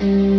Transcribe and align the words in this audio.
you 0.00 0.37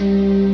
Mm-hmm. 0.00 0.49